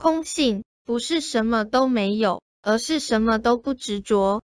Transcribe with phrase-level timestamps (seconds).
[0.00, 4.40] 空性不是什么都没有而是什么都不执着。